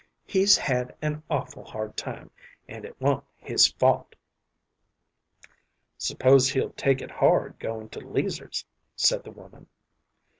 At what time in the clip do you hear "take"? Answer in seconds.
6.73-7.03